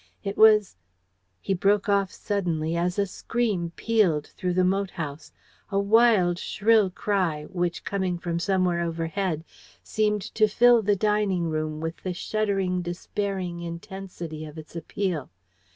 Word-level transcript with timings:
It 0.23 0.35
was" 0.35 0.77
He 1.41 1.53
broke 1.53 1.87
off 1.87 2.09
suddenly, 2.11 2.75
as 2.75 2.97
a 2.97 3.05
scream 3.05 3.71
pealed 3.75 4.25
through 4.29 4.55
the 4.55 4.63
moat 4.63 4.89
house 4.89 5.31
a 5.71 5.77
wild 5.77 6.39
shrill 6.39 6.89
cry, 6.89 7.43
which, 7.43 7.83
coming 7.83 8.17
from 8.17 8.39
somewhere 8.39 8.79
overhead, 8.81 9.45
seemed 9.83 10.23
to 10.33 10.47
fill 10.47 10.81
the 10.81 10.95
dining 10.95 11.43
room 11.43 11.81
with 11.81 11.97
the 11.97 12.15
shuddering, 12.15 12.81
despairing 12.81 13.61
intensity 13.61 14.43
of 14.43 14.57
its 14.57 14.75
appeal. 14.75 15.29